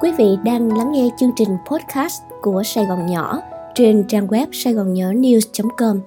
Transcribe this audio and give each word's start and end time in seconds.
Quý 0.00 0.10
vị 0.18 0.36
đang 0.44 0.76
lắng 0.76 0.92
nghe 0.92 1.08
chương 1.18 1.30
trình 1.36 1.48
podcast 1.66 2.22
của 2.42 2.62
Sài 2.62 2.86
Gòn 2.86 3.06
Nhỏ 3.06 3.42
trên 3.74 4.04
trang 4.08 4.26
web 4.26 4.46
sài 4.52 4.72
gòn 4.72 4.94
nhỏ 4.94 5.12
news.com. 5.12 6.00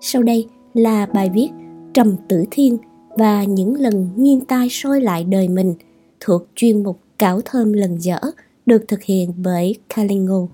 Sau 0.00 0.22
đây 0.22 0.48
là 0.74 1.06
bài 1.06 1.30
viết 1.34 1.48
Trầm 1.94 2.16
Tử 2.28 2.44
Thiên 2.50 2.78
và 3.16 3.44
những 3.44 3.74
lần 3.74 4.08
nghiêng 4.16 4.40
tai 4.40 4.68
soi 4.70 5.00
lại 5.00 5.24
đời 5.24 5.48
mình 5.48 5.74
thuộc 6.20 6.42
chuyên 6.54 6.82
mục 6.82 6.98
Cảo 7.18 7.40
Thơm 7.44 7.72
lần 7.72 8.02
dở 8.02 8.18
được 8.66 8.84
thực 8.88 9.02
hiện 9.02 9.32
bởi 9.36 9.76
Kalingo. 9.96 10.46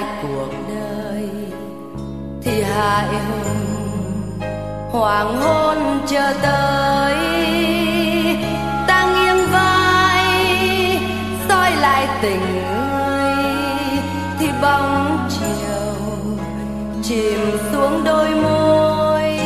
Hai 0.00 0.22
cuộc 0.22 0.52
đời, 0.68 1.28
thì 2.42 2.62
hại 2.62 3.08
hùng 3.24 4.40
hoàng 4.90 5.40
hôn 5.40 5.76
chờ 6.06 6.34
tới. 6.42 7.16
Ta 8.88 9.14
nghiêng 9.14 9.46
vai, 9.52 10.46
soi 11.48 11.70
lại 11.70 12.18
tình 12.22 12.40
người, 12.40 13.34
thì 14.38 14.46
bóng 14.62 15.28
chiều 15.30 15.94
chìm 17.02 17.40
xuống 17.72 18.04
đôi 18.04 18.30
môi. 18.30 19.38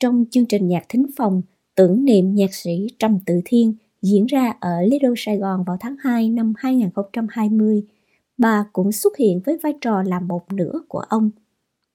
Trong 0.00 0.24
chương 0.30 0.46
trình 0.46 0.68
nhạc 0.68 0.82
thính 0.88 1.06
phòng, 1.16 1.42
tưởng 1.74 2.04
niệm 2.04 2.34
nhạc 2.34 2.54
sĩ 2.54 2.86
Trầm 2.98 3.18
Tự 3.26 3.40
Thiên 3.44 3.74
diễn 4.02 4.26
ra 4.26 4.52
ở 4.60 4.82
Lido 4.82 5.08
Sài 5.16 5.36
Gòn 5.36 5.64
vào 5.64 5.76
tháng 5.80 5.96
2 6.00 6.30
năm 6.30 6.52
2020, 6.56 7.82
bà 8.38 8.64
cũng 8.72 8.92
xuất 8.92 9.16
hiện 9.16 9.40
với 9.44 9.58
vai 9.62 9.72
trò 9.80 10.02
là 10.02 10.20
một 10.20 10.52
nửa 10.52 10.80
của 10.88 10.98
ông. 10.98 11.30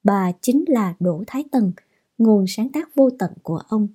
Bà 0.03 0.31
chính 0.41 0.65
là 0.67 0.93
Đỗ 0.99 1.23
Thái 1.27 1.43
Tần, 1.51 1.71
nguồn 2.17 2.45
sáng 2.47 2.69
tác 2.69 2.95
vô 2.95 3.09
tận 3.09 3.31
của 3.43 3.61
ông, 3.67 3.87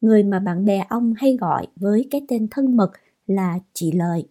người 0.00 0.22
mà 0.22 0.38
bạn 0.38 0.64
bè 0.64 0.86
ông 0.88 1.14
hay 1.16 1.36
gọi 1.36 1.66
với 1.76 2.06
cái 2.10 2.20
tên 2.28 2.48
thân 2.50 2.76
mật 2.76 2.90
là 3.26 3.58
chị 3.72 3.92
Lợi. 3.92 4.28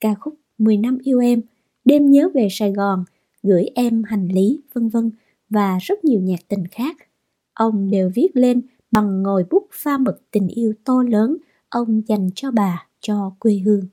Ca 0.00 0.14
khúc 0.14 0.34
10 0.58 0.76
năm 0.76 0.98
yêu 1.02 1.18
em, 1.18 1.40
đêm 1.84 2.10
nhớ 2.10 2.28
về 2.34 2.48
Sài 2.50 2.72
Gòn, 2.72 3.04
gửi 3.42 3.66
em 3.74 4.02
hành 4.04 4.28
lý, 4.28 4.60
vân 4.72 4.88
vân 4.88 5.10
và 5.50 5.78
rất 5.80 6.04
nhiều 6.04 6.20
nhạc 6.20 6.40
tình 6.48 6.66
khác. 6.66 6.96
Ông 7.54 7.90
đều 7.90 8.10
viết 8.14 8.28
lên 8.34 8.62
bằng 8.90 9.22
ngòi 9.22 9.44
bút 9.50 9.68
pha 9.72 9.98
mực 9.98 10.30
tình 10.30 10.48
yêu 10.48 10.72
to 10.84 11.02
lớn 11.02 11.36
ông 11.72 12.02
dành 12.06 12.30
cho 12.34 12.50
bà, 12.50 12.86
cho 13.00 13.34
quê 13.38 13.54
hương. 13.64 13.86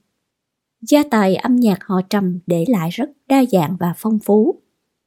Gia 0.81 1.03
tài 1.11 1.35
âm 1.35 1.55
nhạc 1.55 1.83
họ 1.83 2.01
Trầm 2.09 2.39
để 2.47 2.65
lại 2.67 2.89
rất 2.89 3.09
đa 3.27 3.45
dạng 3.51 3.77
và 3.79 3.93
phong 3.97 4.19
phú. 4.19 4.55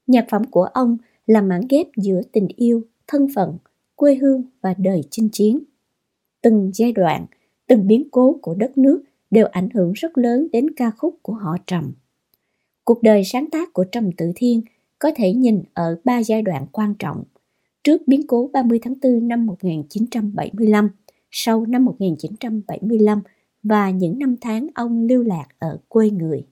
Nhạc 0.07 0.27
phẩm 0.31 0.45
của 0.45 0.65
ông 0.65 0.97
là 1.27 1.41
mảng 1.41 1.67
ghép 1.69 1.87
giữa 1.97 2.21
tình 2.33 2.49
yêu, 2.57 2.83
thân 3.07 3.27
phận, 3.35 3.59
quê 3.95 4.15
hương 4.15 4.43
và 4.61 4.75
đời 4.79 5.03
chinh 5.11 5.29
chiến. 5.33 5.59
Từng 6.43 6.71
giai 6.75 6.93
đoạn, 6.93 7.27
từng 7.67 7.87
biến 7.87 8.09
cố 8.11 8.39
của 8.43 8.55
đất 8.55 8.79
nước 8.79 9.03
đều 9.31 9.47
ảnh 9.47 9.69
hưởng 9.75 9.93
rất 9.93 10.19
lớn 10.19 10.49
đến 10.53 10.67
ca 10.77 10.91
khúc 10.91 11.19
của 11.23 11.35
họ 11.35 11.57
Trầm. 11.67 11.93
Cuộc 12.85 13.03
đời 13.03 13.25
sáng 13.25 13.51
tác 13.51 13.73
của 13.73 13.85
Trầm 13.85 14.13
Tự 14.13 14.33
Thiên 14.35 14.63
có 14.99 15.11
thể 15.17 15.33
nhìn 15.33 15.63
ở 15.75 16.01
ba 16.05 16.23
giai 16.23 16.43
đoạn 16.43 16.67
quan 16.73 16.95
trọng. 16.99 17.25
Trước 17.85 18.03
biến 18.07 18.27
cố 18.27 18.51
30 18.53 18.79
tháng 18.83 18.95
4 19.03 19.29
năm 19.29 19.47
1975, 19.47 20.89
sau 21.33 21.67
năm 21.67 21.85
1975 21.85 23.23
và 23.63 23.91
những 23.91 24.19
năm 24.19 24.37
tháng 24.41 24.67
ông 24.75 25.07
lưu 25.07 25.23
lạc 25.23 25.47
ở 25.59 25.79
quê 25.89 26.11
người. 26.11 26.47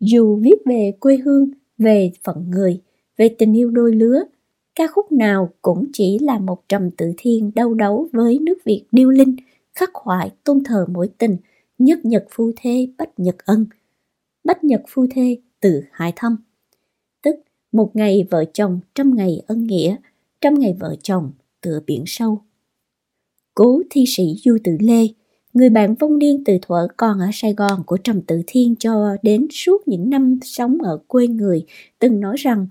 Dù 0.00 0.36
viết 0.36 0.56
về 0.64 0.92
quê 1.00 1.16
hương, 1.16 1.50
về 1.78 2.12
phận 2.24 2.50
người, 2.50 2.80
về 3.16 3.28
tình 3.38 3.56
yêu 3.56 3.70
đôi 3.70 3.94
lứa, 3.94 4.24
ca 4.74 4.86
khúc 4.86 5.12
nào 5.12 5.52
cũng 5.62 5.86
chỉ 5.92 6.18
là 6.18 6.38
một 6.38 6.68
trầm 6.68 6.90
tự 6.90 7.12
thiên 7.16 7.50
đau 7.54 7.74
đấu 7.74 8.08
với 8.12 8.38
nước 8.38 8.58
Việt 8.64 8.84
điêu 8.92 9.10
linh, 9.10 9.36
khắc 9.74 9.90
khoải 9.92 10.30
tôn 10.44 10.64
thờ 10.64 10.86
mối 10.92 11.08
tình, 11.18 11.36
nhất 11.78 12.04
nhật 12.04 12.26
phu 12.30 12.52
thê 12.56 12.88
bách 12.98 13.10
nhật 13.16 13.36
ân. 13.44 13.66
Bách 14.44 14.64
nhật 14.64 14.82
phu 14.88 15.06
thê 15.10 15.36
từ 15.60 15.82
hải 15.90 16.12
thâm. 16.16 16.36
Tức 17.22 17.36
một 17.72 17.96
ngày 17.96 18.26
vợ 18.30 18.44
chồng 18.52 18.80
trăm 18.94 19.14
ngày 19.16 19.42
ân 19.46 19.64
nghĩa, 19.64 19.96
trăm 20.40 20.54
ngày 20.54 20.76
vợ 20.80 20.96
chồng 21.02 21.32
tựa 21.60 21.80
biển 21.86 22.04
sâu 22.06 22.42
cố 23.56 23.82
thi 23.90 24.04
sĩ 24.06 24.22
Du 24.44 24.56
Tử 24.64 24.72
Lê, 24.80 25.02
người 25.54 25.70
bạn 25.70 25.94
vong 26.00 26.18
niên 26.18 26.42
từ 26.46 26.58
thuở 26.62 26.86
còn 26.96 27.18
ở 27.20 27.26
Sài 27.32 27.52
Gòn 27.56 27.78
của 27.86 27.96
Trầm 28.04 28.20
Tự 28.28 28.42
Thiên 28.46 28.74
cho 28.78 29.16
đến 29.22 29.46
suốt 29.50 29.88
những 29.88 30.10
năm 30.10 30.38
sống 30.42 30.78
ở 30.84 30.98
quê 31.08 31.26
người, 31.26 31.64
từng 31.98 32.20
nói 32.20 32.36
rằng 32.38 32.66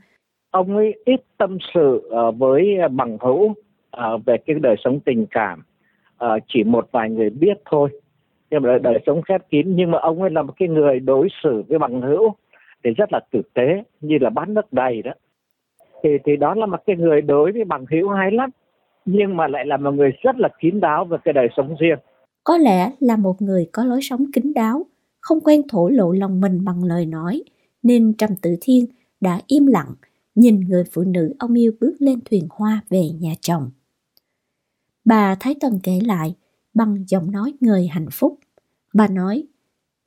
ông 0.52 0.78
ấy 0.78 0.94
ít 1.06 1.22
tâm 1.38 1.58
sự 1.74 2.10
ờ, 2.12 2.32
với 2.32 2.66
bằng 2.92 3.18
hữu 3.22 3.54
ờ, 3.92 4.18
về 4.18 4.38
cái 4.46 4.56
đời 4.60 4.76
sống 4.84 5.00
tình 5.00 5.26
cảm, 5.32 5.64
ờ, 6.18 6.40
chỉ 6.48 6.64
một 6.64 6.88
vài 6.92 7.10
người 7.10 7.30
biết 7.30 7.58
thôi. 7.70 7.90
Nhưng 8.52 8.62
mà 8.62 8.78
đời 8.84 9.00
sống 9.06 9.22
khép 9.22 9.42
kín, 9.50 9.76
nhưng 9.76 9.92
mà 9.92 9.98
ông 10.00 10.22
ấy 10.22 10.30
là 10.30 10.42
một 10.42 10.54
cái 10.60 10.68
người 10.68 11.00
đối 11.00 11.28
xử 11.44 11.64
với 11.68 11.80
bằng 11.80 12.02
hữu 12.02 12.34
thì 12.84 12.90
rất 12.92 13.14
là 13.14 13.20
tử 13.32 13.42
tế, 13.54 13.84
như 14.02 14.18
là 14.22 14.30
bán 14.30 14.54
nước 14.54 14.74
đầy 14.74 15.02
đó. 15.02 15.12
Thì 16.04 16.10
thì 16.26 16.36
đó 16.36 16.56
là 16.56 16.66
một 16.66 16.80
cái 16.86 16.96
người 16.96 17.22
đối 17.22 17.52
với 17.52 17.64
bằng 17.64 17.86
hữu 17.90 18.10
hay 18.10 18.32
lắm 18.32 18.50
nhưng 19.06 19.38
mà 19.38 19.48
lại 19.48 19.66
là 19.66 19.78
một 19.78 19.92
người 19.92 20.12
rất 20.22 20.36
là 20.38 20.50
kín 20.60 20.80
đáo 20.80 21.06
về 21.06 21.18
cái 21.26 21.34
đời 21.34 21.48
sống 21.58 21.76
riêng. 21.80 21.98
Có 22.44 22.58
lẽ 22.58 22.92
là 23.00 23.18
một 23.18 23.42
người 23.42 23.70
có 23.72 23.86
lối 23.86 24.00
sống 24.02 24.32
kín 24.32 24.54
đáo, 24.54 24.86
không 25.20 25.40
quen 25.42 25.62
thổ 25.68 25.90
lộ 25.90 26.12
lòng 26.12 26.42
mình 26.42 26.66
bằng 26.66 26.84
lời 26.84 27.06
nói, 27.06 27.44
nên 27.84 28.14
Trầm 28.14 28.30
tử 28.42 28.56
Thiên 28.62 28.86
đã 29.22 29.42
im 29.48 29.66
lặng 29.66 29.94
nhìn 30.36 30.60
người 30.60 30.84
phụ 30.94 31.02
nữ 31.02 31.34
ông 31.40 31.54
yêu 31.54 31.72
bước 31.80 31.96
lên 32.00 32.20
thuyền 32.26 32.48
hoa 32.50 32.82
về 32.90 33.10
nhà 33.20 33.34
chồng. 33.42 33.72
Bà 35.06 35.36
Thái 35.40 35.56
Tần 35.60 35.80
kể 35.84 36.00
lại 36.06 36.36
bằng 36.74 37.04
giọng 37.08 37.32
nói 37.32 37.54
người 37.60 37.88
hạnh 37.88 38.08
phúc. 38.12 38.40
Bà 38.94 39.08
nói, 39.08 39.44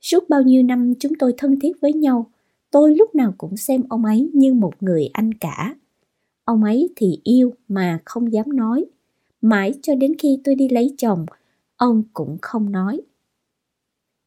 suốt 0.01 0.29
bao 0.29 0.41
nhiêu 0.41 0.63
năm 0.63 0.93
chúng 0.99 1.11
tôi 1.19 1.33
thân 1.37 1.59
thiết 1.59 1.71
với 1.81 1.93
nhau, 1.93 2.31
tôi 2.71 2.95
lúc 2.95 3.15
nào 3.15 3.33
cũng 3.37 3.57
xem 3.57 3.83
ông 3.89 4.05
ấy 4.05 4.29
như 4.33 4.53
một 4.53 4.83
người 4.83 5.09
anh 5.13 5.33
cả. 5.33 5.75
Ông 6.49 6.63
ấy 6.63 6.89
thì 6.95 7.19
yêu 7.23 7.53
mà 7.67 7.99
không 8.05 8.33
dám 8.33 8.55
nói. 8.55 8.85
Mãi 9.41 9.73
cho 9.81 9.95
đến 9.95 10.13
khi 10.19 10.39
tôi 10.43 10.55
đi 10.55 10.69
lấy 10.69 10.95
chồng, 10.97 11.25
ông 11.75 12.03
cũng 12.13 12.37
không 12.41 12.71
nói. 12.71 13.01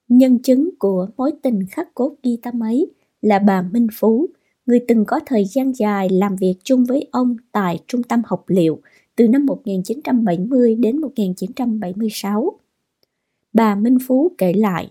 Nhân 0.09 0.39
chứng 0.39 0.71
của 0.79 1.09
mối 1.17 1.33
tình 1.43 1.67
khắc 1.71 1.95
cốt 1.95 2.15
ghi 2.23 2.39
tâm 2.43 2.63
ấy 2.63 2.91
là 3.23 3.39
bà 3.39 3.63
Minh 3.63 3.87
Phú, 3.93 4.27
người 4.67 4.85
từng 4.89 5.05
có 5.05 5.21
thời 5.27 5.45
gian 5.45 5.73
dài 5.73 6.09
làm 6.09 6.37
việc 6.37 6.55
chung 6.65 6.85
với 6.85 7.09
ông 7.13 7.37
tại 7.53 7.79
Trung 7.87 8.03
tâm 8.03 8.23
học 8.27 8.45
liệu 8.47 8.81
từ 9.17 9.29
năm 9.29 9.47
1970 9.47 10.75
đến 10.75 11.01
1976. 11.01 12.59
Bà 13.53 13.75
Minh 13.75 13.99
Phú 14.07 14.33
kể 14.39 14.53
lại, 14.53 14.91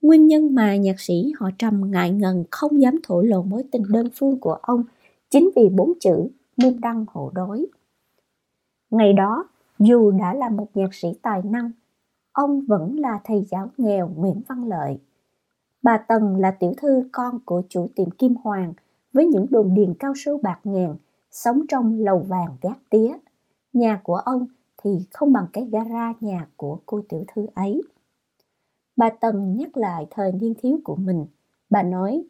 nguyên 0.00 0.26
nhân 0.26 0.54
mà 0.54 0.76
nhạc 0.76 1.00
sĩ 1.00 1.32
họ 1.36 1.50
Trầm 1.58 1.90
ngại 1.90 2.10
ngần 2.10 2.44
không 2.50 2.82
dám 2.82 2.98
thổ 3.02 3.22
lộ 3.22 3.42
mối 3.42 3.62
tình 3.70 3.82
đơn 3.88 4.08
phương 4.14 4.40
của 4.40 4.54
ông 4.62 4.84
chính 5.30 5.50
vì 5.56 5.68
bốn 5.68 5.92
chữ 6.00 6.28
môn 6.56 6.80
đăng 6.80 7.04
hộ 7.08 7.30
đối. 7.34 7.66
Ngày 8.90 9.12
đó, 9.12 9.48
dù 9.78 10.10
đã 10.10 10.34
là 10.34 10.48
một 10.48 10.66
nhạc 10.74 10.94
sĩ 10.94 11.08
tài 11.22 11.42
năng, 11.42 11.70
ông 12.32 12.60
vẫn 12.68 12.98
là 12.98 13.20
thầy 13.24 13.46
giáo 13.50 13.68
nghèo 13.76 14.08
Nguyễn 14.08 14.42
Văn 14.48 14.68
Lợi. 14.68 14.98
Bà 15.82 15.98
Tần 15.98 16.36
là 16.36 16.50
tiểu 16.50 16.72
thư 16.76 17.08
con 17.12 17.38
của 17.44 17.62
chủ 17.68 17.88
tiệm 17.94 18.10
Kim 18.10 18.34
Hoàng 18.44 18.72
với 19.12 19.26
những 19.26 19.46
đồn 19.50 19.74
điền 19.74 19.94
cao 19.94 20.12
su 20.16 20.38
bạc 20.38 20.60
ngàn, 20.64 20.96
sống 21.30 21.62
trong 21.68 22.00
lầu 22.00 22.18
vàng 22.18 22.56
gác 22.62 22.78
tía. 22.90 23.16
Nhà 23.72 24.00
của 24.04 24.16
ông 24.16 24.46
thì 24.82 24.90
không 25.12 25.32
bằng 25.32 25.46
cái 25.52 25.64
gara 25.64 26.12
nhà 26.20 26.46
của 26.56 26.78
cô 26.86 27.02
tiểu 27.08 27.24
thư 27.34 27.46
ấy. 27.54 27.82
Bà 28.96 29.10
Tần 29.10 29.56
nhắc 29.56 29.76
lại 29.76 30.06
thời 30.10 30.32
niên 30.32 30.54
thiếu 30.62 30.78
của 30.84 30.96
mình. 30.96 31.26
Bà 31.70 31.82
nói, 31.82 32.24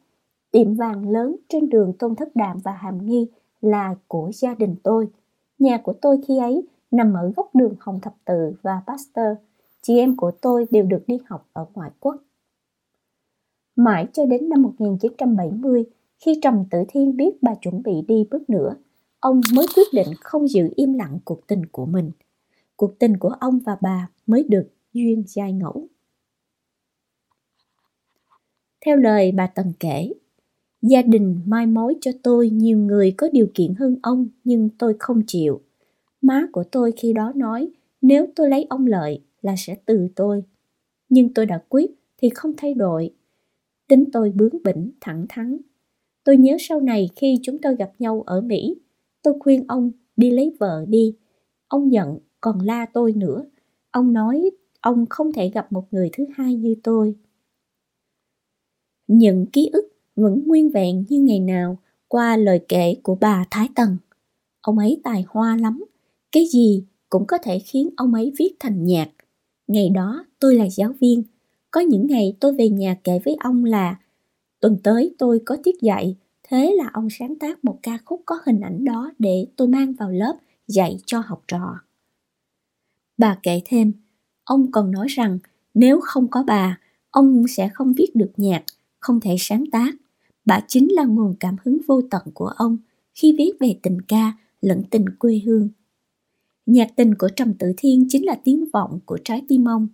tiệm 0.51 0.75
vàng 0.75 1.09
lớn 1.09 1.37
trên 1.49 1.69
đường 1.69 1.93
Tôn 1.99 2.17
Thất 2.17 2.37
Đạm 2.37 2.59
và 2.59 2.73
Hàm 2.73 3.07
Nghi 3.07 3.29
là 3.63 3.95
của 4.09 4.31
gia 4.35 4.55
đình 4.55 4.77
tôi. 4.83 5.09
Nhà 5.59 5.79
của 5.79 5.93
tôi 5.93 6.21
khi 6.29 6.39
ấy 6.39 6.67
nằm 6.91 7.15
ở 7.15 7.33
góc 7.37 7.55
đường 7.55 7.75
Hồng 7.81 8.01
Thập 8.01 8.15
Tự 8.25 8.53
và 8.63 8.83
Pasteur. 8.87 9.37
Chị 9.83 9.99
em 9.99 10.17
của 10.17 10.31
tôi 10.31 10.67
đều 10.71 10.85
được 10.85 11.05
đi 11.07 11.19
học 11.27 11.49
ở 11.53 11.67
ngoại 11.75 11.91
quốc. 12.01 12.17
Mãi 13.77 14.07
cho 14.13 14.27
đến 14.27 14.49
năm 14.49 14.63
1970, 14.63 15.85
khi 16.19 16.39
Trầm 16.43 16.65
Tử 16.71 16.79
Thiên 16.89 17.17
biết 17.17 17.43
bà 17.43 17.55
chuẩn 17.55 17.83
bị 17.83 17.93
đi 18.09 18.27
bước 18.31 18.51
nữa, 18.51 18.75
ông 19.21 19.41
mới 19.55 19.67
quyết 19.77 19.87
định 19.93 20.09
không 20.21 20.49
giữ 20.49 20.69
im 20.77 20.93
lặng 20.93 21.19
cuộc 21.25 21.47
tình 21.47 21.67
của 21.67 21.87
mình. 21.87 22.11
Cuộc 22.77 22.99
tình 22.99 23.17
của 23.17 23.35
ông 23.41 23.59
và 23.59 23.77
bà 23.81 24.09
mới 24.27 24.43
được 24.43 24.69
duyên 24.93 25.25
giai 25.27 25.53
ngẫu. 25.53 25.87
Theo 28.87 28.97
lời 28.97 29.33
bà 29.33 29.47
Tần 29.47 29.73
kể, 29.81 30.13
Gia 30.83 31.03
đình 31.03 31.41
mai 31.47 31.67
mối 31.67 31.95
cho 32.01 32.11
tôi 32.23 32.51
nhiều 32.51 32.79
người 32.79 33.15
có 33.17 33.29
điều 33.33 33.47
kiện 33.55 33.75
hơn 33.75 33.97
ông 34.03 34.29
nhưng 34.45 34.69
tôi 34.79 34.97
không 34.99 35.23
chịu. 35.27 35.61
Má 36.23 36.47
của 36.53 36.65
tôi 36.65 36.93
khi 36.97 37.13
đó 37.13 37.33
nói 37.37 37.71
nếu 38.01 38.27
tôi 38.37 38.51
lấy 38.51 38.67
ông 38.71 38.87
Lợi 38.87 39.21
là 39.43 39.55
sẽ 39.59 39.77
từ 39.87 40.09
tôi. 40.17 40.45
Nhưng 41.09 41.35
tôi 41.35 41.47
đã 41.47 41.63
quyết 41.69 41.91
thì 42.19 42.29
không 42.29 42.53
thay 42.57 42.75
đổi. 42.75 43.11
Tính 43.89 44.05
tôi 44.13 44.31
bướng 44.31 44.63
bỉnh, 44.65 44.91
thẳng 45.01 45.27
thắn. 45.29 45.59
Tôi 46.25 46.37
nhớ 46.37 46.57
sau 46.61 46.81
này 46.81 47.11
khi 47.17 47.39
chúng 47.43 47.59
tôi 47.59 47.77
gặp 47.77 47.93
nhau 47.99 48.23
ở 48.27 48.41
Mỹ, 48.41 48.77
tôi 49.23 49.35
khuyên 49.41 49.65
ông 49.69 49.91
đi 50.17 50.31
lấy 50.31 50.57
vợ 50.61 50.85
đi. 50.89 51.17
Ông 51.69 51.93
giận, 51.93 52.19
còn 52.41 52.59
la 52.59 52.87
tôi 52.93 53.13
nữa. 53.13 53.45
Ông 53.91 54.13
nói 54.13 54.51
ông 54.81 55.07
không 55.11 55.33
thể 55.33 55.49
gặp 55.49 55.73
một 55.73 55.87
người 55.91 56.11
thứ 56.13 56.25
hai 56.35 56.55
như 56.55 56.75
tôi. 56.83 57.15
Những 59.07 59.47
ký 59.47 59.71
ức 59.73 59.92
vẫn 60.17 60.43
nguyên 60.47 60.71
vẹn 60.71 61.05
như 61.09 61.21
ngày 61.21 61.41
nào 61.41 61.79
qua 62.09 62.37
lời 62.37 62.61
kể 62.69 62.97
của 63.03 63.15
bà 63.15 63.45
Thái 63.51 63.69
Tần. 63.75 63.97
Ông 64.61 64.79
ấy 64.79 65.01
tài 65.05 65.25
hoa 65.29 65.57
lắm, 65.57 65.85
cái 66.33 66.47
gì 66.53 66.85
cũng 67.09 67.27
có 67.27 67.39
thể 67.39 67.59
khiến 67.59 67.91
ông 67.97 68.15
ấy 68.15 68.33
viết 68.39 68.53
thành 68.61 68.85
nhạc. 68.85 69.09
Ngày 69.67 69.91
đó 69.91 70.25
tôi 70.41 70.55
là 70.55 70.71
giáo 70.71 70.93
viên, 71.01 71.23
có 71.71 71.81
những 71.81 72.07
ngày 72.07 72.37
tôi 72.41 72.53
về 72.53 72.69
nhà 72.69 72.97
kể 73.05 73.19
với 73.25 73.37
ông 73.41 73.65
là 73.65 73.97
tuần 74.61 74.79
tới 74.83 75.15
tôi 75.19 75.41
có 75.45 75.57
tiết 75.65 75.81
dạy, 75.83 76.17
thế 76.43 76.75
là 76.77 76.91
ông 76.93 77.09
sáng 77.11 77.39
tác 77.39 77.65
một 77.65 77.79
ca 77.83 77.99
khúc 78.05 78.23
có 78.27 78.39
hình 78.47 78.61
ảnh 78.61 78.85
đó 78.85 79.13
để 79.19 79.47
tôi 79.57 79.69
mang 79.69 79.93
vào 79.93 80.11
lớp 80.11 80.37
dạy 80.69 80.99
cho 81.07 81.23
học 81.27 81.45
trò. 81.49 81.81
Bà 83.19 83.39
kể 83.43 83.61
thêm, 83.65 83.93
ông 84.45 84.73
còn 84.73 84.91
nói 84.91 85.07
rằng 85.09 85.39
nếu 85.75 86.01
không 86.01 86.29
có 86.29 86.43
bà, 86.47 86.79
ông 87.11 87.45
sẽ 87.49 87.69
không 87.75 87.93
viết 87.93 88.11
được 88.15 88.33
nhạc, 88.37 88.65
không 89.01 89.21
thể 89.21 89.37
sáng 89.39 89.65
tác. 89.73 89.95
Bà 90.45 90.61
chính 90.69 90.93
là 90.93 91.05
nguồn 91.05 91.35
cảm 91.41 91.57
hứng 91.65 91.79
vô 91.87 92.01
tận 92.11 92.23
của 92.35 92.47
ông 92.57 92.77
khi 93.15 93.35
viết 93.39 93.53
về 93.61 93.79
tình 93.83 94.01
ca 94.09 94.33
lẫn 94.61 94.83
tình 94.91 95.05
quê 95.19 95.41
hương. 95.45 95.69
Nhạc 96.67 96.97
tình 96.97 97.15
của 97.15 97.29
Trầm 97.37 97.55
Tử 97.55 97.73
Thiên 97.77 98.07
chính 98.09 98.27
là 98.27 98.41
tiếng 98.45 98.65
vọng 98.73 99.01
của 99.05 99.19
trái 99.25 99.43
tim 99.49 99.69
ông. 99.69 99.89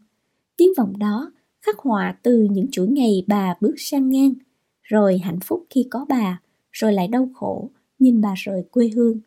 Tiếng 0.57 0.69
vọng 0.77 0.99
đó 0.99 1.33
khắc 1.61 1.79
họa 1.79 2.19
từ 2.23 2.49
những 2.51 2.67
chuỗi 2.71 2.89
ngày 2.89 3.25
bà 3.27 3.55
bước 3.61 3.75
sang 3.77 4.09
ngang, 4.09 4.35
rồi 4.83 5.19
hạnh 5.19 5.39
phúc 5.45 5.67
khi 5.71 5.87
có 5.91 6.07
bà, 6.09 6.41
rồi 6.73 6.93
lại 6.93 7.09
đau 7.09 7.29
khổ 7.35 7.71
nhìn 7.99 8.21
bà 8.21 8.35
rời 8.37 8.63
quê 8.71 8.91
hương. 8.95 9.21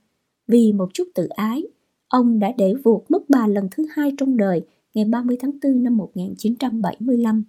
Vì 0.48 0.74
một 0.74 0.90
chút 0.94 1.08
tự 1.16 1.28
ái, 1.28 1.64
ông 2.08 2.40
đã 2.40 2.52
để 2.58 2.74
vuột 2.84 3.02
mất 3.10 3.30
bà 3.30 3.48
lần 3.48 3.68
thứ 3.72 3.86
hai 3.92 4.12
trong 4.18 4.38
đời 4.38 4.62
ngày 4.94 5.06
30 5.06 5.38
tháng 5.40 5.52
4 5.64 5.84
năm 5.84 5.98
1975. 5.98 7.44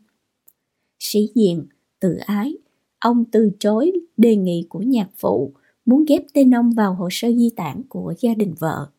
Sĩ 0.98 1.28
diện, 1.34 1.66
tự 2.00 2.16
ái, 2.16 2.56
ông 3.02 3.24
từ 3.24 3.50
chối 3.58 3.92
đề 4.16 4.36
nghị 4.36 4.66
của 4.68 4.80
nhạc 4.80 5.08
phụ, 5.16 5.52
muốn 5.86 6.04
ghép 6.08 6.22
tên 6.34 6.54
ông 6.54 6.70
vào 6.70 6.94
hồ 6.94 7.08
sơ 7.10 7.32
di 7.32 7.50
tản 7.56 7.82
của 7.88 8.14
gia 8.20 8.34
đình 8.34 8.54
vợ. 8.58 8.90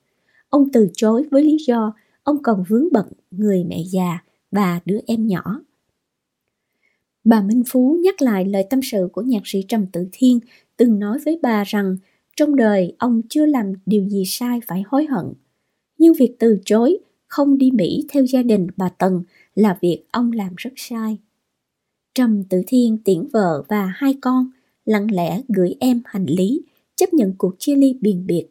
Ông 0.50 0.72
từ 0.74 0.90
chối 0.94 1.26
với 1.32 1.44
lý 1.44 1.58
do 1.68 1.94
ông 2.24 2.44
còn 2.44 2.64
vướng 2.70 2.88
bận 2.92 3.08
người 3.32 3.64
mẹ 3.64 3.84
già 3.92 4.24
và 4.52 4.80
đứa 4.86 5.00
em 5.08 5.28
nhỏ. 5.28 5.62
Bà 7.24 7.42
Minh 7.42 7.64
Phú 7.68 8.00
nhắc 8.04 8.22
lại 8.22 8.46
lời 8.46 8.64
tâm 8.70 8.80
sự 8.84 9.10
của 9.14 9.22
nhạc 9.22 9.42
sĩ 9.46 9.64
Trầm 9.68 9.86
Tự 9.88 10.08
Thiên, 10.12 10.40
từng 10.78 11.00
nói 11.00 11.20
với 11.26 11.40
bà 11.42 11.64
rằng 11.64 11.98
trong 12.36 12.56
đời 12.56 12.96
ông 13.00 13.22
chưa 13.30 13.46
làm 13.46 13.74
điều 13.86 14.10
gì 14.10 14.24
sai 14.26 14.60
phải 14.68 14.84
hối 14.88 15.06
hận. 15.06 15.26
Nhưng 15.98 16.14
việc 16.14 16.36
từ 16.40 16.60
chối 16.66 16.98
không 17.28 17.58
đi 17.58 17.72
Mỹ 17.72 18.06
theo 18.10 18.26
gia 18.26 18.44
đình 18.44 18.68
bà 18.78 18.90
Tần 18.90 19.24
là 19.56 19.78
việc 19.82 20.04
ông 20.12 20.32
làm 20.32 20.54
rất 20.58 20.74
sai. 20.76 21.18
Trầm 22.16 22.44
Tử 22.44 22.62
Thiên 22.68 22.98
tiễn 22.98 23.28
vợ 23.34 23.64
và 23.70 23.94
hai 23.96 24.14
con, 24.22 24.50
lặng 24.86 25.12
lẽ 25.12 25.42
gửi 25.48 25.76
em 25.80 26.02
hành 26.06 26.26
lý, 26.26 26.62
chấp 26.96 27.14
nhận 27.14 27.34
cuộc 27.38 27.56
chia 27.60 27.76
ly 27.76 27.98
biền 28.02 28.26
biệt. 28.28 28.46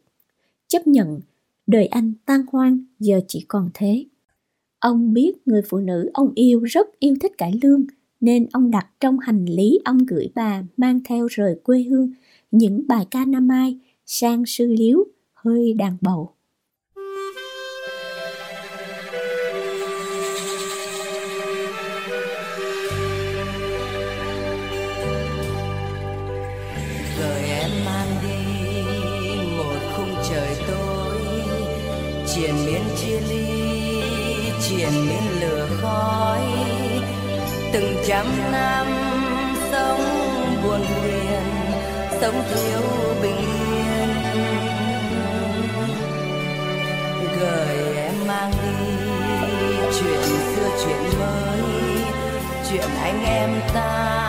Chấp 0.69 0.87
nhận, 0.87 1.21
đời 1.66 1.87
anh 1.87 2.12
tan 2.26 2.42
hoang 2.52 2.78
giờ 2.99 3.21
chỉ 3.28 3.45
còn 3.49 3.71
thế. 3.75 4.04
Ông 4.78 5.12
biết 5.12 5.33
người 5.47 5.62
phụ 5.69 5.78
nữ 5.78 6.11
ông 6.14 6.33
yêu 6.35 6.61
rất 6.61 6.99
yêu 6.99 7.14
thích 7.21 7.33
cải 7.38 7.52
lương, 7.62 7.85
nên 8.21 8.47
ông 8.52 8.71
đặt 8.71 8.87
trong 9.00 9.19
hành 9.19 9.45
lý 9.45 9.78
ông 9.85 9.99
gửi 9.99 10.28
bà 10.35 10.62
mang 10.76 11.00
theo 11.04 11.26
rời 11.26 11.57
quê 11.64 11.83
hương 11.83 12.11
những 12.50 12.87
bài 12.88 13.07
ca 13.11 13.25
Nam 13.25 13.49
Mai, 13.49 13.78
sang 14.07 14.47
sư 14.47 14.75
liếu, 14.78 15.04
hơi 15.33 15.73
đàn 15.73 15.97
bầu. 16.00 16.35
Từng 37.73 37.97
trăm 38.07 38.26
năm 38.52 38.87
sống 39.73 40.00
buồn 40.64 40.81
phiền, 41.02 41.43
sống 42.21 42.43
thiếu 42.49 42.81
bình 43.23 43.37
yên. 43.37 44.09
Gửi 47.41 47.97
em 47.97 48.14
mang 48.26 48.50
đi 48.50 49.76
chuyện 50.00 50.23
xưa, 50.23 50.69
chuyện 50.85 51.21
mới, 51.21 51.61
chuyện 52.71 52.88
anh 53.02 53.25
em 53.25 53.50
ta 53.75 54.22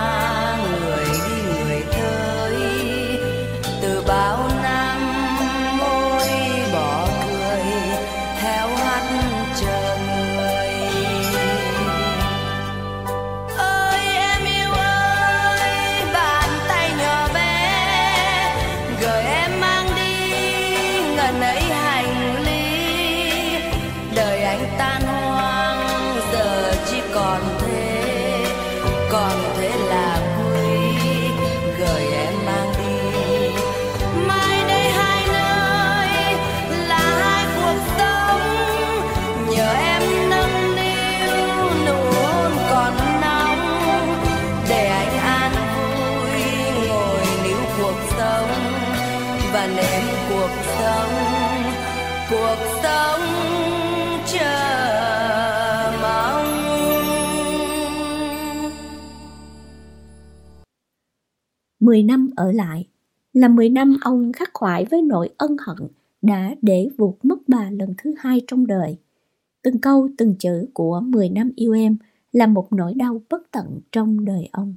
và 49.53 49.67
nếm 49.67 50.03
cuộc 50.29 50.49
sống 50.79 51.13
cuộc 52.29 52.57
sống 52.83 53.21
chờ 54.33 54.71
mong 56.01 56.47
Mười 61.79 62.03
năm 62.03 62.29
ở 62.35 62.51
lại 62.51 62.87
là 63.33 63.47
mười 63.47 63.69
năm 63.69 63.97
ông 64.01 64.31
khắc 64.33 64.49
khoải 64.53 64.85
với 64.85 65.01
nỗi 65.01 65.29
ân 65.37 65.57
hận 65.59 65.87
đã 66.21 66.55
để 66.61 66.87
vụt 66.97 67.15
mất 67.23 67.37
bà 67.47 67.69
lần 67.71 67.93
thứ 67.97 68.13
hai 68.17 68.41
trong 68.47 68.67
đời. 68.67 68.97
Từng 69.61 69.79
câu, 69.81 70.09
từng 70.17 70.35
chữ 70.39 70.65
của 70.73 70.99
10 70.99 71.29
năm 71.29 71.51
yêu 71.55 71.73
em 71.73 71.97
là 72.31 72.47
một 72.47 72.73
nỗi 72.73 72.93
đau 72.93 73.21
bất 73.29 73.51
tận 73.51 73.79
trong 73.91 74.25
đời 74.25 74.49
ông. 74.51 74.75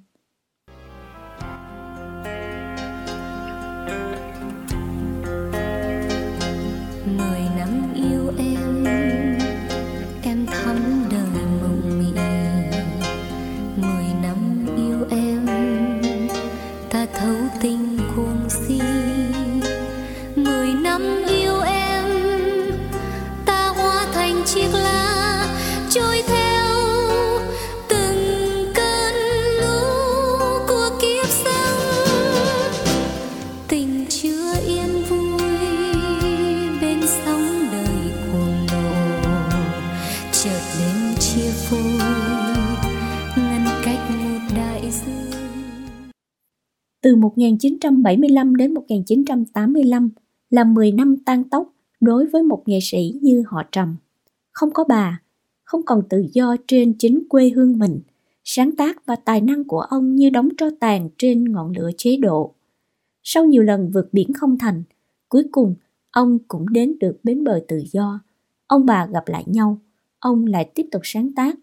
Từ 47.07 47.17
1975 47.17 48.57
đến 48.57 48.75
1985 48.75 50.11
là 50.51 50.65
10 50.65 50.93
năm 50.93 51.17
tan 51.17 51.45
tóc 51.45 51.73
đối 52.01 52.27
với 52.27 52.43
một 52.43 52.63
nghệ 52.67 52.79
sĩ 52.83 53.19
như 53.23 53.45
họ 53.47 53.63
Trầm. 53.73 53.97
Không 54.53 54.71
có 54.71 54.85
bà, 54.85 55.21
không 55.65 55.83
còn 55.83 56.03
tự 56.09 56.27
do 56.33 56.57
trên 56.69 56.95
chính 56.99 57.29
quê 57.29 57.49
hương 57.49 57.79
mình, 57.79 58.01
sáng 58.45 58.77
tác 58.77 59.07
và 59.07 59.17
tài 59.17 59.41
năng 59.41 59.65
của 59.65 59.81
ông 59.81 60.17
như 60.17 60.31
đóng 60.31 60.49
tro 60.59 60.67
tàn 60.81 61.09
trên 61.19 61.53
ngọn 61.53 61.73
lửa 61.77 61.91
chế 61.97 62.17
độ. 62.17 62.55
Sau 63.23 63.45
nhiều 63.45 63.63
lần 63.63 63.91
vượt 63.91 64.09
biển 64.13 64.33
không 64.33 64.59
thành, 64.59 64.83
cuối 65.29 65.45
cùng 65.53 65.75
ông 66.11 66.39
cũng 66.49 66.69
đến 66.69 66.99
được 67.01 67.19
bến 67.23 67.45
bờ 67.45 67.61
tự 67.69 67.83
do. 67.93 68.21
Ông 68.67 68.87
bà 68.87 69.07
gặp 69.07 69.25
lại 69.27 69.45
nhau, 69.47 69.79
ông 70.19 70.47
lại 70.47 70.71
tiếp 70.75 70.87
tục 70.93 71.03
sáng 71.05 71.33
tác. 71.33 71.55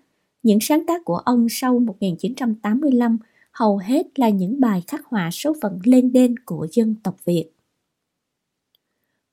Những 0.44 0.60
sáng 0.62 0.86
tác 0.86 1.06
của 1.06 1.18
ông 1.18 1.48
sau 1.50 1.80
1985 1.80 3.18
hầu 3.54 3.78
hết 3.78 4.20
là 4.20 4.30
những 4.30 4.60
bài 4.60 4.84
khắc 4.88 5.06
họa 5.06 5.30
số 5.32 5.54
phận 5.62 5.80
lên 5.84 6.12
đên 6.12 6.40
của 6.46 6.68
dân 6.72 6.96
tộc 7.04 7.16
Việt. 7.26 7.50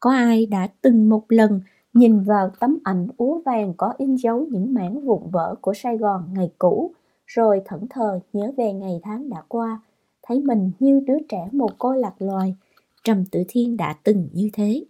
Có 0.01 0.11
ai 0.11 0.47
đã 0.47 0.69
từng 0.83 1.09
một 1.09 1.25
lần 1.29 1.61
nhìn 1.93 2.21
vào 2.21 2.51
tấm 2.61 2.79
ảnh 2.85 3.09
úa 3.17 3.41
vàng 3.45 3.75
có 3.77 3.95
in 3.99 4.17
dấu 4.17 4.47
những 4.51 4.75
mảng 4.75 5.07
vụn 5.07 5.31
vỡ 5.31 5.55
của 5.61 5.75
Sài 5.75 5.97
Gòn 5.97 6.29
ngày 6.35 6.51
cũ, 6.59 6.93
rồi 7.27 7.63
thẫn 7.65 7.81
thờ 7.91 8.21
nhớ 8.33 8.53
về 8.57 8.73
ngày 8.73 9.01
tháng 9.03 9.29
đã 9.29 9.43
qua, 9.49 9.81
thấy 10.23 10.41
mình 10.41 10.71
như 10.81 11.01
đứa 11.07 11.19
trẻ 11.29 11.49
mồ 11.53 11.69
côi 11.79 11.99
lạc 11.99 12.15
loài, 12.19 12.57
Trầm 13.05 13.25
Tử 13.25 13.45
Thiên 13.49 13.77
đã 13.77 13.97
từng 14.05 14.29
như 14.33 14.51
thế. 14.53 14.85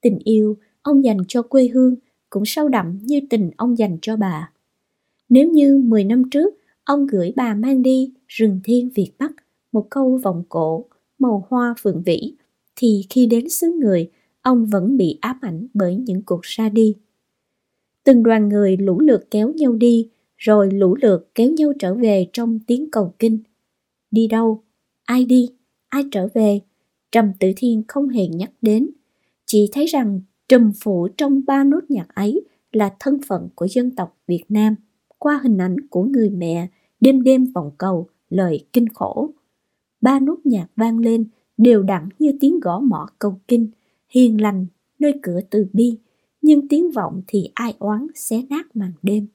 Tình 0.00 0.18
yêu 0.24 0.56
ông 0.82 1.04
dành 1.04 1.18
cho 1.28 1.42
quê 1.42 1.68
hương 1.68 1.94
cũng 2.30 2.44
sâu 2.46 2.68
đậm 2.68 2.98
như 3.02 3.20
tình 3.30 3.50
ông 3.56 3.78
dành 3.78 3.98
cho 4.02 4.16
bà. 4.16 4.52
Nếu 5.28 5.48
như 5.48 5.78
10 5.78 6.04
năm 6.04 6.30
trước 6.30 6.59
ông 6.90 7.06
gửi 7.06 7.32
bà 7.36 7.54
mang 7.54 7.82
đi 7.82 8.12
rừng 8.28 8.60
thiên 8.64 8.90
Việt 8.94 9.10
Bắc 9.18 9.32
một 9.72 9.86
câu 9.90 10.20
vòng 10.24 10.42
cổ 10.48 10.84
màu 11.18 11.46
hoa 11.48 11.74
phượng 11.78 12.02
vĩ 12.02 12.34
thì 12.76 13.02
khi 13.10 13.26
đến 13.26 13.48
xứ 13.48 13.72
người 13.80 14.10
ông 14.42 14.66
vẫn 14.66 14.96
bị 14.96 15.18
ám 15.20 15.38
ảnh 15.40 15.66
bởi 15.74 15.96
những 15.96 16.22
cuộc 16.22 16.40
ra 16.42 16.68
đi. 16.68 16.96
Từng 18.04 18.22
đoàn 18.22 18.48
người 18.48 18.76
lũ 18.76 19.00
lượt 19.00 19.30
kéo 19.30 19.52
nhau 19.52 19.72
đi, 19.72 20.10
rồi 20.36 20.70
lũ 20.70 20.96
lượt 21.02 21.30
kéo 21.34 21.50
nhau 21.50 21.72
trở 21.78 21.94
về 21.94 22.26
trong 22.32 22.58
tiếng 22.66 22.90
cầu 22.90 23.14
kinh. 23.18 23.38
Đi 24.10 24.26
đâu? 24.26 24.64
Ai 25.04 25.24
đi? 25.24 25.48
Ai 25.88 26.04
trở 26.12 26.28
về? 26.34 26.60
Trầm 27.12 27.32
Tử 27.40 27.52
Thiên 27.56 27.82
không 27.88 28.08
hề 28.08 28.26
nhắc 28.26 28.50
đến. 28.62 28.90
Chỉ 29.46 29.68
thấy 29.72 29.86
rằng 29.86 30.20
trùm 30.48 30.72
phủ 30.84 31.08
trong 31.16 31.42
ba 31.46 31.64
nốt 31.64 31.80
nhạc 31.88 32.14
ấy 32.14 32.44
là 32.72 32.94
thân 33.00 33.18
phận 33.28 33.48
của 33.54 33.66
dân 33.70 33.90
tộc 33.90 34.18
Việt 34.26 34.44
Nam 34.48 34.74
qua 35.18 35.40
hình 35.42 35.58
ảnh 35.58 35.76
của 35.90 36.02
người 36.02 36.30
mẹ 36.30 36.68
đêm 37.00 37.22
đêm 37.22 37.46
vòng 37.54 37.70
cầu, 37.78 38.08
lời 38.28 38.66
kinh 38.72 38.88
khổ. 38.88 39.30
Ba 40.00 40.20
nốt 40.20 40.36
nhạc 40.44 40.66
vang 40.76 40.98
lên, 40.98 41.24
đều 41.56 41.82
đặn 41.82 42.08
như 42.18 42.32
tiếng 42.40 42.60
gõ 42.60 42.80
mỏ 42.80 43.06
cầu 43.18 43.40
kinh, 43.48 43.70
hiền 44.08 44.40
lành, 44.40 44.66
nơi 44.98 45.14
cửa 45.22 45.40
từ 45.50 45.66
bi. 45.72 45.98
Nhưng 46.42 46.68
tiếng 46.68 46.90
vọng 46.90 47.22
thì 47.26 47.50
ai 47.54 47.74
oán 47.78 48.06
xé 48.14 48.42
nát 48.50 48.76
màn 48.76 48.92
đêm. 49.02 49.26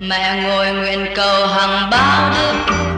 Mẹ 0.00 0.42
ngồi 0.42 0.72
nguyện 0.72 1.12
cầu 1.16 1.46
hằng 1.46 1.90
bao 1.90 2.32
đức 2.34 2.93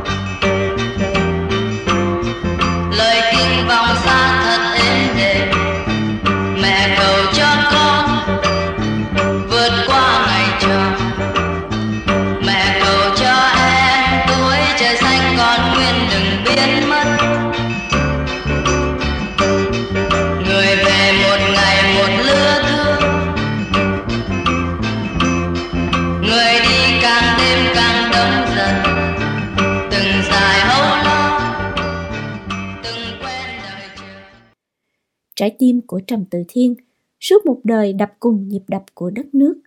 trái 35.46 35.56
tim 35.58 35.80
của 35.80 36.00
Trầm 36.06 36.24
Tự 36.24 36.44
Thiên 36.48 36.74
suốt 37.20 37.46
một 37.46 37.60
đời 37.64 37.92
đập 37.92 38.12
cùng 38.20 38.48
nhịp 38.48 38.62
đập 38.68 38.84
của 38.94 39.10
đất 39.10 39.34
nước. 39.34 39.60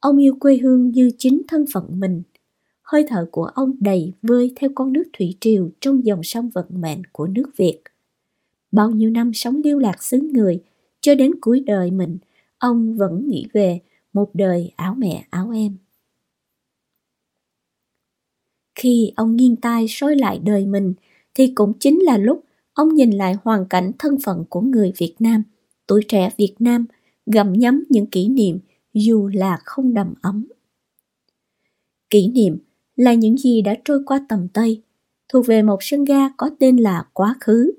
Ông 0.00 0.16
yêu 0.16 0.36
quê 0.40 0.56
hương 0.56 0.90
như 0.90 1.10
chính 1.18 1.42
thân 1.48 1.64
phận 1.72 2.00
mình. 2.00 2.22
Hơi 2.82 3.04
thở 3.08 3.28
của 3.32 3.44
ông 3.44 3.72
đầy 3.80 4.12
vơi 4.22 4.52
theo 4.56 4.70
con 4.74 4.92
nước 4.92 5.04
thủy 5.12 5.36
triều 5.40 5.70
trong 5.80 6.06
dòng 6.06 6.22
sông 6.22 6.50
vận 6.54 6.66
mệnh 6.70 7.02
của 7.12 7.26
nước 7.26 7.50
Việt. 7.56 7.80
Bao 8.72 8.90
nhiêu 8.90 9.10
năm 9.10 9.32
sống 9.34 9.60
lưu 9.64 9.78
lạc 9.78 10.02
xứ 10.02 10.18
người, 10.32 10.62
cho 11.00 11.14
đến 11.14 11.32
cuối 11.40 11.60
đời 11.60 11.90
mình, 11.90 12.18
ông 12.58 12.96
vẫn 12.96 13.28
nghĩ 13.28 13.46
về 13.52 13.80
một 14.12 14.30
đời 14.34 14.72
áo 14.76 14.94
mẹ 14.98 15.26
áo 15.30 15.50
em. 15.50 15.76
Khi 18.74 19.12
ông 19.16 19.36
nghiêng 19.36 19.56
tai 19.56 19.86
soi 19.88 20.16
lại 20.16 20.40
đời 20.44 20.66
mình, 20.66 20.94
thì 21.34 21.52
cũng 21.54 21.72
chính 21.80 21.98
là 21.98 22.18
lúc 22.18 22.44
ông 22.78 22.94
nhìn 22.94 23.10
lại 23.10 23.36
hoàn 23.44 23.66
cảnh 23.66 23.92
thân 23.98 24.16
phận 24.24 24.44
của 24.48 24.60
người 24.60 24.92
Việt 24.98 25.14
Nam, 25.18 25.42
tuổi 25.86 26.02
trẻ 26.08 26.30
Việt 26.36 26.54
Nam, 26.58 26.86
gặm 27.26 27.52
nhấm 27.52 27.84
những 27.88 28.06
kỷ 28.06 28.28
niệm 28.28 28.58
dù 28.94 29.30
là 29.34 29.58
không 29.64 29.94
đầm 29.94 30.14
ấm. 30.22 30.46
Kỷ 32.10 32.28
niệm 32.28 32.58
là 32.96 33.14
những 33.14 33.36
gì 33.36 33.62
đã 33.62 33.74
trôi 33.84 34.02
qua 34.06 34.26
tầm 34.28 34.48
tay, 34.48 34.82
thuộc 35.28 35.46
về 35.46 35.62
một 35.62 35.78
sân 35.80 36.04
ga 36.04 36.28
có 36.28 36.50
tên 36.58 36.76
là 36.76 37.06
quá 37.12 37.36
khứ. 37.40 37.72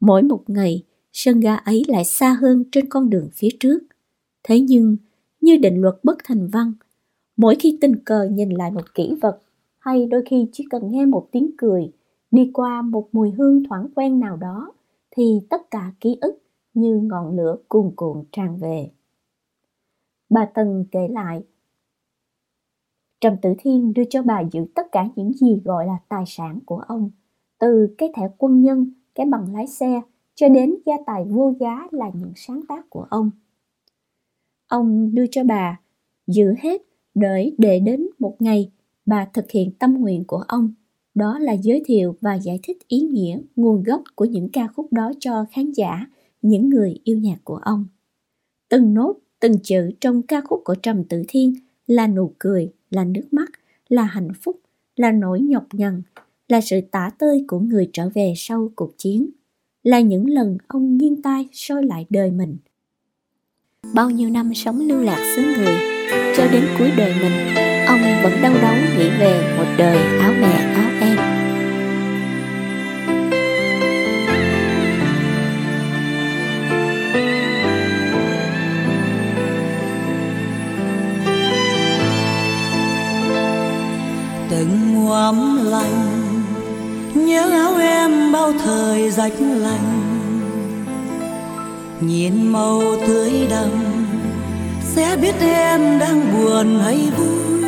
Mỗi 0.00 0.22
một 0.22 0.44
ngày, 0.46 0.84
sân 1.12 1.40
ga 1.40 1.54
ấy 1.56 1.82
lại 1.88 2.04
xa 2.04 2.36
hơn 2.40 2.64
trên 2.72 2.88
con 2.88 3.10
đường 3.10 3.28
phía 3.34 3.50
trước. 3.60 3.78
Thế 4.42 4.60
nhưng, 4.60 4.96
như 5.40 5.56
định 5.56 5.80
luật 5.80 5.94
bất 6.02 6.18
thành 6.24 6.48
văn, 6.48 6.72
mỗi 7.36 7.56
khi 7.60 7.78
tình 7.80 7.96
cờ 8.04 8.28
nhìn 8.32 8.50
lại 8.50 8.70
một 8.70 8.94
kỷ 8.94 9.14
vật, 9.20 9.42
hay 9.78 10.06
đôi 10.06 10.22
khi 10.30 10.46
chỉ 10.52 10.64
cần 10.70 10.90
nghe 10.90 11.06
một 11.06 11.28
tiếng 11.32 11.50
cười, 11.58 11.90
đi 12.30 12.50
qua 12.54 12.82
một 12.82 13.08
mùi 13.12 13.30
hương 13.30 13.62
thoảng 13.68 13.86
quen 13.94 14.20
nào 14.20 14.36
đó, 14.36 14.72
thì 15.10 15.40
tất 15.50 15.70
cả 15.70 15.92
ký 16.00 16.18
ức 16.20 16.42
như 16.74 17.00
ngọn 17.02 17.36
lửa 17.36 17.56
cuồn 17.68 17.92
cuộn 17.96 18.24
tràn 18.32 18.56
về. 18.56 18.90
Bà 20.30 20.44
Tần 20.54 20.84
kể 20.90 21.08
lại, 21.08 21.42
Trầm 23.20 23.36
Tử 23.42 23.54
Thiên 23.58 23.92
đưa 23.94 24.04
cho 24.10 24.22
bà 24.22 24.42
giữ 24.52 24.66
tất 24.74 24.86
cả 24.92 25.08
những 25.16 25.32
gì 25.32 25.60
gọi 25.64 25.86
là 25.86 25.98
tài 26.08 26.24
sản 26.26 26.58
của 26.66 26.78
ông, 26.78 27.10
từ 27.58 27.94
cái 27.98 28.12
thẻ 28.16 28.28
quân 28.38 28.62
nhân, 28.62 28.92
cái 29.14 29.26
bằng 29.26 29.54
lái 29.54 29.66
xe, 29.66 30.00
cho 30.34 30.48
đến 30.48 30.76
gia 30.86 30.94
tài 31.06 31.24
vô 31.24 31.52
giá 31.60 31.88
là 31.90 32.10
những 32.14 32.32
sáng 32.36 32.60
tác 32.68 32.90
của 32.90 33.06
ông. 33.10 33.30
Ông 34.68 35.14
đưa 35.14 35.26
cho 35.30 35.44
bà 35.44 35.80
giữ 36.26 36.54
hết 36.58 36.82
đợi 37.14 37.54
để 37.58 37.80
đến 37.80 38.06
một 38.18 38.36
ngày 38.38 38.72
bà 39.06 39.24
thực 39.24 39.50
hiện 39.50 39.70
tâm 39.78 39.94
nguyện 39.94 40.24
của 40.26 40.44
ông, 40.48 40.72
đó 41.14 41.38
là 41.38 41.52
giới 41.52 41.82
thiệu 41.86 42.16
và 42.20 42.34
giải 42.34 42.60
thích 42.62 42.78
ý 42.88 43.00
nghĩa, 43.00 43.38
nguồn 43.56 43.82
gốc 43.82 44.02
của 44.14 44.24
những 44.24 44.48
ca 44.48 44.66
khúc 44.66 44.92
đó 44.92 45.12
cho 45.20 45.44
khán 45.52 45.72
giả, 45.72 46.06
những 46.42 46.68
người 46.68 46.98
yêu 47.04 47.18
nhạc 47.18 47.38
của 47.44 47.56
ông. 47.56 47.86
Từng 48.68 48.94
nốt, 48.94 49.14
từng 49.40 49.58
chữ 49.62 49.90
trong 50.00 50.22
ca 50.22 50.40
khúc 50.40 50.60
của 50.64 50.74
Trầm 50.74 51.04
Tử 51.04 51.22
Thiên 51.28 51.54
là 51.86 52.06
nụ 52.06 52.32
cười, 52.38 52.72
là 52.90 53.04
nước 53.04 53.32
mắt, 53.32 53.50
là 53.88 54.02
hạnh 54.02 54.30
phúc, 54.42 54.60
là 54.96 55.12
nỗi 55.12 55.40
nhọc 55.40 55.66
nhằn, 55.72 56.02
là 56.48 56.60
sự 56.60 56.80
tả 56.90 57.10
tơi 57.18 57.44
của 57.48 57.58
người 57.58 57.90
trở 57.92 58.08
về 58.14 58.32
sau 58.36 58.70
cuộc 58.76 58.98
chiến, 58.98 59.30
là 59.82 60.00
những 60.00 60.30
lần 60.30 60.58
ông 60.66 60.96
nghiêng 60.96 61.22
tai 61.22 61.48
soi 61.52 61.84
lại 61.84 62.06
đời 62.10 62.30
mình. 62.30 62.56
Bao 63.94 64.10
nhiêu 64.10 64.30
năm 64.30 64.54
sống 64.54 64.80
lưu 64.80 64.98
lạc 64.98 65.34
xứ 65.36 65.42
người, 65.42 65.76
cho 66.36 66.48
đến 66.52 66.64
cuối 66.78 66.90
đời 66.96 67.14
mình, 67.22 67.56
ông 67.86 68.00
vẫn 68.22 68.32
đau 68.42 68.54
đớn 68.62 68.98
nghĩ 68.98 69.10
về 69.20 69.56
một 69.58 69.74
đời 69.78 69.98
áo 70.20 70.32
mẹ 70.40 70.67
rách 89.18 89.40
lạnh 89.40 90.00
nhìn 92.00 92.52
màu 92.52 92.80
tươi 93.06 93.32
đậm 93.50 93.70
sẽ 94.82 95.16
biết 95.22 95.34
em 95.40 95.98
đang 95.98 96.32
buồn 96.32 96.78
hay 96.80 97.10
vui. 97.18 97.66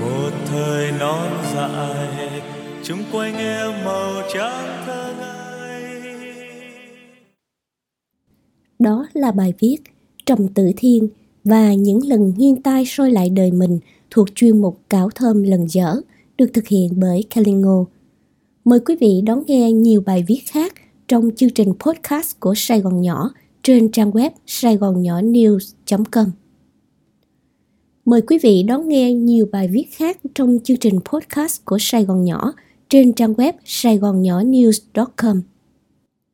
Một 0.00 0.30
thời 0.46 0.92
non 0.92 1.30
dài 1.54 2.42
chung 2.82 2.98
quanh 3.12 3.36
em 3.36 3.84
màu 3.84 4.12
trắng 4.34 4.82
thơ 4.86 5.14
ngây. 5.20 6.02
Đó 8.78 9.06
là 9.12 9.32
bài 9.32 9.54
viết 9.58 9.76
Trầm 10.26 10.48
Tử 10.48 10.70
Thiên 10.76 11.08
và 11.44 11.74
những 11.74 12.00
lần 12.06 12.32
nghiêng 12.36 12.62
tai 12.62 12.84
soi 12.86 13.10
lại 13.10 13.28
đời 13.28 13.52
mình 13.52 13.78
thuộc 14.10 14.28
chuyên 14.34 14.62
mục 14.62 14.78
Cáo 14.90 15.10
Thơm 15.14 15.42
Lần 15.42 15.66
Dở 15.70 15.96
được 16.38 16.50
thực 16.54 16.68
hiện 16.68 16.92
bởi 16.96 17.24
Kalingo. 17.34 17.84
Mời 18.64 18.80
quý 18.80 18.96
vị 19.00 19.20
đón 19.26 19.42
nghe 19.46 19.72
nhiều 19.72 20.02
bài 20.06 20.24
viết 20.28 20.40
khác 20.46 20.74
trong 21.08 21.30
chương 21.36 21.50
trình 21.50 21.72
podcast 21.78 22.40
của 22.40 22.54
Sài 22.56 22.80
Gòn 22.80 23.00
Nhỏ 23.00 23.30
trên 23.62 23.92
trang 23.92 24.10
web 24.10 24.30
sài 24.46 24.76
gòn 24.76 25.02
nhỏ 25.02 25.20
news.com. 25.20 26.30
Mời 28.04 28.22
quý 28.22 28.38
vị 28.42 28.62
đón 28.62 28.88
nghe 28.88 29.12
nhiều 29.12 29.48
bài 29.52 29.68
viết 29.68 29.84
khác 29.92 30.18
trong 30.34 30.58
chương 30.64 30.76
trình 30.76 31.00
podcast 31.04 31.64
của 31.64 31.76
Sài 31.80 32.04
Gòn 32.04 32.24
Nhỏ 32.24 32.52
trên 32.88 33.12
trang 33.12 33.32
web 33.32 33.52
sài 33.64 33.98
gòn 33.98 34.22
nhỏ 34.22 34.42
news.com. 34.42 35.42